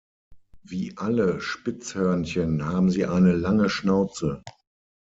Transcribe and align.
Wie 0.63 0.97
alle 0.97 1.39
Spitzhörnchen 1.41 2.65
haben 2.65 2.89
sie 2.89 3.05
eine 3.05 3.33
lange 3.33 3.69
Schnauze. 3.69 4.41